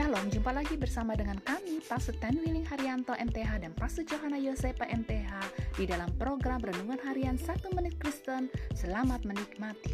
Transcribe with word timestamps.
Shalom, 0.00 0.32
jumpa 0.32 0.56
lagi 0.56 0.80
bersama 0.80 1.12
dengan 1.12 1.36
kami, 1.44 1.76
Pastor 1.84 2.16
Ten 2.24 2.40
Willing 2.40 2.64
Haryanto 2.64 3.12
MTH 3.12 3.60
dan 3.60 3.76
Pastor 3.76 4.00
Johanna 4.08 4.40
Yosepa 4.40 4.88
MTH 4.88 5.28
di 5.76 5.84
dalam 5.84 6.08
program 6.16 6.56
Renungan 6.56 6.96
Harian 7.04 7.36
1 7.36 7.76
Menit 7.76 8.00
Kristen. 8.00 8.48
Selamat 8.72 9.28
menikmati. 9.28 9.92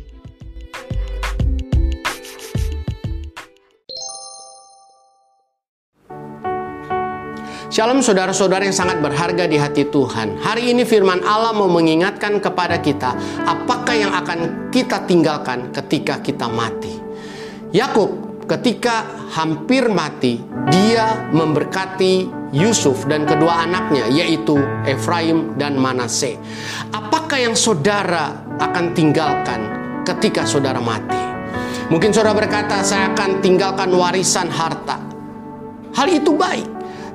Shalom 7.74 7.98
saudara-saudara 7.98 8.62
yang 8.62 8.78
sangat 8.78 9.02
berharga 9.02 9.50
di 9.50 9.58
hati 9.58 9.90
Tuhan. 9.90 10.38
Hari 10.38 10.70
ini 10.70 10.86
firman 10.86 11.18
Allah 11.26 11.50
mau 11.50 11.66
mengingatkan 11.66 12.38
kepada 12.38 12.78
kita 12.78 13.10
apakah 13.42 13.98
yang 13.98 14.14
akan 14.14 14.70
kita 14.70 15.02
tinggalkan 15.02 15.74
ketika 15.74 16.22
kita 16.22 16.46
mati. 16.46 16.94
Yakub 17.74 18.25
ketika 18.46 19.26
hampir 19.34 19.90
mati, 19.90 20.38
dia 20.70 21.28
memberkati 21.34 22.30
Yusuf 22.54 23.04
dan 23.10 23.26
kedua 23.26 23.66
anaknya, 23.66 24.06
yaitu 24.06 24.56
Efraim 24.86 25.58
dan 25.58 25.76
Manase. 25.76 26.38
Apakah 26.94 27.42
yang 27.42 27.58
saudara 27.58 28.32
akan 28.62 28.94
tinggalkan 28.94 29.60
ketika 30.06 30.46
saudara 30.46 30.78
mati? 30.78 31.18
Mungkin 31.90 32.10
saudara 32.10 32.34
berkata, 32.46 32.82
"Saya 32.82 33.14
akan 33.14 33.42
tinggalkan 33.42 33.90
warisan 33.94 34.50
harta." 34.50 34.98
Hal 35.94 36.08
itu 36.10 36.34
baik, 36.34 36.66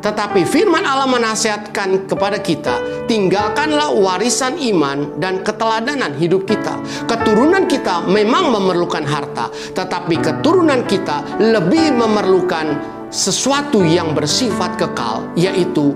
tetapi 0.01 0.41
firman 0.49 0.81
Allah 0.81 1.05
menasihatkan 1.05 2.09
kepada 2.09 2.41
kita, 2.41 3.05
tinggalkanlah 3.05 3.93
warisan 3.93 4.57
iman 4.73 5.21
dan 5.21 5.45
keteladanan 5.45 6.17
hidup 6.17 6.49
kita. 6.49 6.81
Keturunan 7.05 7.69
kita 7.69 8.09
memang 8.09 8.49
memerlukan 8.49 9.05
harta, 9.05 9.53
tetapi 9.77 10.17
keturunan 10.17 10.81
kita 10.89 11.37
lebih 11.37 11.93
memerlukan 11.93 12.81
sesuatu 13.13 13.85
yang 13.85 14.17
bersifat 14.17 14.73
kekal, 14.81 15.21
yaitu 15.37 15.93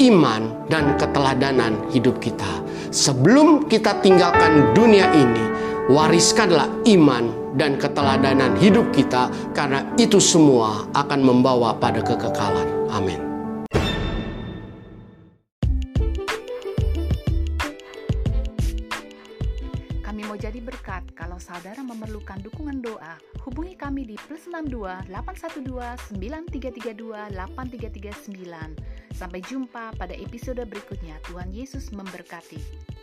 iman 0.00 0.52
dan 0.68 0.96
keteladanan 1.00 1.80
hidup 1.92 2.20
kita. 2.20 2.48
Sebelum 2.92 3.70
kita 3.70 4.02
tinggalkan 4.04 4.76
dunia 4.76 5.08
ini, 5.14 5.49
wariskanlah 5.90 6.70
iman 6.86 7.34
dan 7.58 7.74
keteladanan 7.74 8.54
hidup 8.62 8.94
kita 8.94 9.26
karena 9.50 9.82
itu 9.98 10.22
semua 10.22 10.86
akan 10.94 11.18
membawa 11.18 11.74
pada 11.74 11.98
kekekalan. 11.98 12.86
Amin. 12.94 13.18
Kami 20.06 20.22
mau 20.30 20.38
jadi 20.38 20.62
berkat. 20.62 21.10
Kalau 21.18 21.42
saudara 21.42 21.82
memerlukan 21.82 22.38
dukungan 22.38 22.78
doa, 22.78 23.18
hubungi 23.42 23.74
kami 23.74 24.06
di 24.06 24.14
plus 24.30 24.46
62 24.46 25.10
812 25.10 26.14
9332 26.14 27.34
8339. 27.34 29.10
Sampai 29.10 29.42
jumpa 29.42 29.90
pada 29.98 30.14
episode 30.14 30.62
berikutnya. 30.70 31.18
Tuhan 31.26 31.50
Yesus 31.50 31.90
memberkati. 31.90 32.99